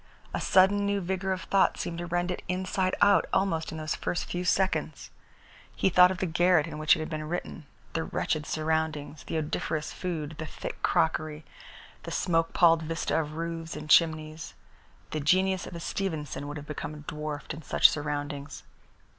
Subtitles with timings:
[0.33, 3.93] A sudden new vigour of thought seemed to rend it inside out almost in those
[3.95, 5.11] first few seconds.
[5.75, 9.37] He thought of the garret in which it had been written, the wretched surroundings, the
[9.37, 11.45] odoriferous food, the thick crockery,
[12.01, 14.55] the smoke palled vista of roofs and chimneys.
[15.11, 18.63] The genius of a Stevenson would have become dwarfed in such surroundings.